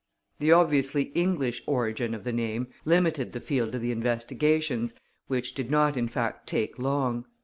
[0.39, 4.95] The obviously English origin of the name limited the field of the investigations,
[5.27, 7.25] which did not in fact take long.